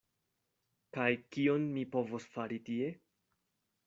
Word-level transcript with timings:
Kaj 0.97 1.09
kion 1.35 1.67
mi 1.75 1.83
povos 1.97 2.25
fari 2.39 2.57
tie? 2.71 2.89